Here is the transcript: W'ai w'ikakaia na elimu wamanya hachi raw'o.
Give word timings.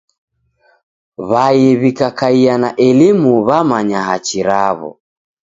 W'ai 1.29 1.65
w'ikakaia 1.81 2.55
na 2.63 2.69
elimu 2.87 3.31
wamanya 3.47 3.99
hachi 4.07 4.39
raw'o. 4.49 4.89